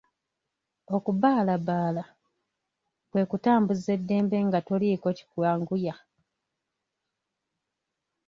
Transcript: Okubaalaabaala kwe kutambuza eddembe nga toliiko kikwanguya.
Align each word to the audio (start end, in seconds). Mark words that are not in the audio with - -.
Okubaalaabaala 0.95 2.03
kwe 3.11 3.23
kutambuza 3.29 3.89
eddembe 3.97 4.37
nga 4.47 4.59
toliiko 4.67 5.07
kikwanguya. 5.17 5.95